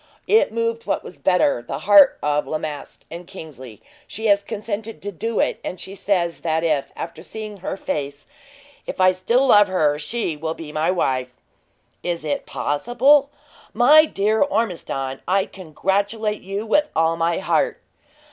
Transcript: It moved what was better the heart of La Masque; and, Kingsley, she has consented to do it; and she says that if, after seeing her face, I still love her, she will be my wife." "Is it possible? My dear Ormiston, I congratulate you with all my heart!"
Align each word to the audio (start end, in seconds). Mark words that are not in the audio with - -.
It 0.25 0.51
moved 0.51 0.87
what 0.87 1.03
was 1.03 1.19
better 1.19 1.61
the 1.61 1.77
heart 1.77 2.17
of 2.23 2.47
La 2.47 2.57
Masque; 2.57 3.03
and, 3.11 3.27
Kingsley, 3.27 3.83
she 4.07 4.25
has 4.25 4.41
consented 4.41 4.99
to 5.03 5.11
do 5.11 5.39
it; 5.39 5.59
and 5.63 5.79
she 5.79 5.93
says 5.93 6.41
that 6.41 6.63
if, 6.63 6.91
after 6.95 7.21
seeing 7.21 7.57
her 7.57 7.77
face, 7.77 8.25
I 8.99 9.11
still 9.11 9.45
love 9.45 9.67
her, 9.67 9.99
she 9.99 10.35
will 10.35 10.55
be 10.55 10.71
my 10.71 10.89
wife." 10.89 11.35
"Is 12.01 12.25
it 12.25 12.47
possible? 12.47 13.29
My 13.75 14.05
dear 14.05 14.41
Ormiston, 14.41 15.21
I 15.27 15.45
congratulate 15.45 16.41
you 16.41 16.65
with 16.65 16.89
all 16.95 17.15
my 17.15 17.37
heart!" 17.37 17.79